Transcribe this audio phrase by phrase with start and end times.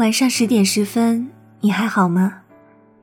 [0.00, 1.28] 晚上十点十分，
[1.60, 2.38] 你还好吗？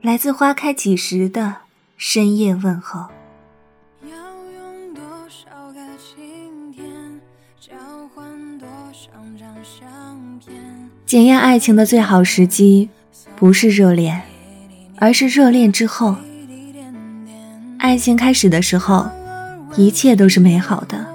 [0.02, 1.54] 来自花开几时的
[1.96, 3.06] 深夜问候。
[11.06, 12.88] 检验爱情的最好时机，
[13.36, 14.20] 不是热恋，
[14.96, 16.16] 而是热恋之后。
[17.78, 19.08] 爱情开始的时候，
[19.76, 21.06] 一切都是美好的，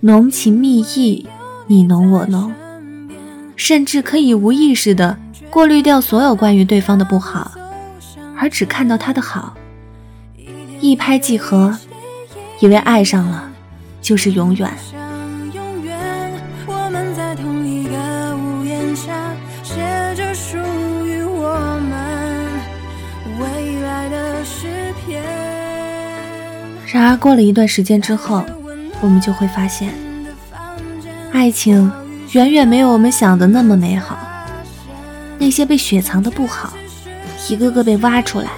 [0.00, 1.28] 浓情蜜意，
[1.68, 2.52] 你浓我浓。
[3.56, 5.16] 甚至可以无意识的
[5.50, 7.52] 过滤掉所有关于对方的不好，
[8.38, 9.54] 而只看到他的好，
[10.80, 11.76] 一拍即合，
[12.60, 13.50] 以为爱上了
[14.00, 14.70] 就是永远。
[26.92, 28.44] 然而过了一段时间之后，
[29.00, 29.94] 我们就会发现，
[31.32, 31.90] 爱情。
[32.32, 34.18] 远远没有我们想的那么美好。
[35.38, 36.72] 那些被雪藏的不好，
[37.48, 38.48] 一个个被挖出来；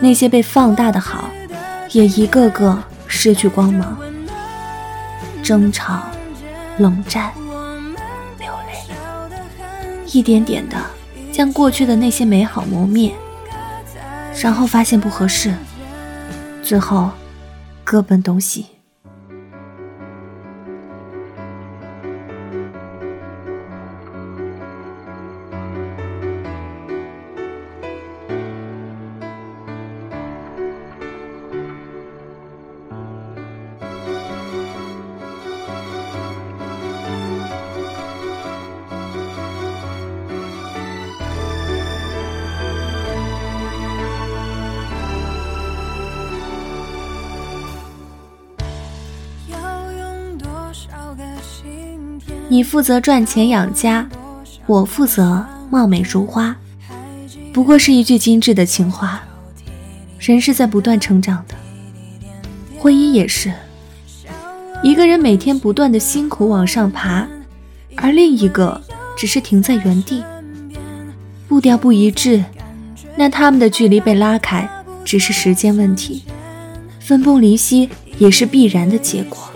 [0.00, 1.30] 那些被放大的好，
[1.92, 3.96] 也一个个失去光芒。
[5.40, 6.02] 争吵、
[6.78, 7.32] 冷战、
[8.38, 8.94] 流泪，
[10.12, 10.76] 一点点的
[11.32, 13.12] 将过去的那些美好磨灭，
[14.42, 15.54] 然后发现不合适，
[16.62, 17.10] 最后
[17.84, 18.66] 各奔东西。
[52.50, 54.08] 你负责赚钱养家，
[54.66, 56.56] 我负责貌美如花，
[57.52, 59.22] 不过是一句精致的情话。
[60.18, 61.54] 人是在不断成长的，
[62.76, 63.52] 婚姻也是。
[64.82, 67.24] 一个人每天不断的辛苦往上爬，
[67.94, 68.82] 而另一个
[69.16, 70.24] 只是停在原地，
[71.46, 72.42] 步调不一致，
[73.16, 74.68] 那他们的距离被拉开，
[75.04, 76.24] 只是时间问题，
[76.98, 79.49] 分崩离析也是必然的结果。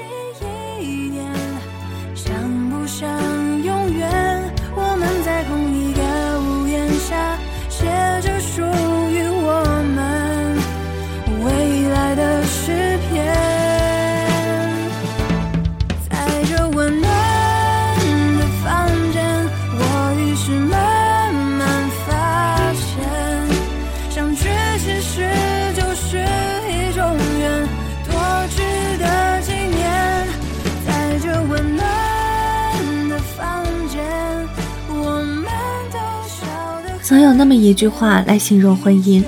[37.04, 39.22] 总有那么一句话来形容婚姻：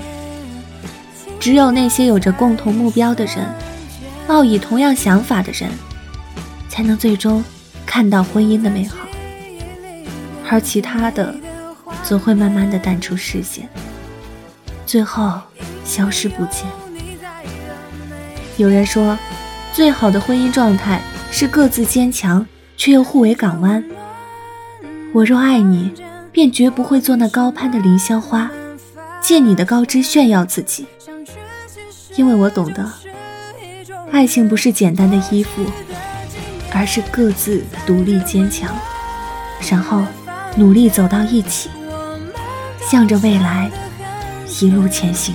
[1.39, 3.47] 只有那些有着共同目标的人，
[4.27, 5.69] 抱以同样想法的人，
[6.71, 7.45] 才能最终
[7.85, 8.97] 看到婚姻的美好，
[10.49, 11.35] 而其他的，
[12.03, 13.69] 总会慢慢的淡出视线，
[14.87, 15.39] 最后
[15.85, 16.65] 消失不见。
[18.57, 19.19] 有人说，
[19.75, 22.47] 最好的婚姻状态是各自坚强，
[22.79, 23.85] 却又互为港湾。
[25.13, 25.93] 我若爱你。
[26.37, 28.51] 便绝不会做那高攀的凌霄花，
[29.23, 30.87] 借你的高枝炫耀自己。
[32.15, 32.93] 因为我懂得，
[34.13, 35.65] 爱情不是简单的依附，
[36.75, 38.69] 而是各自独立坚强，
[39.71, 40.03] 然后
[40.59, 41.71] 努力走到一起，
[42.83, 43.71] 向着未来
[44.61, 45.35] 一路前行。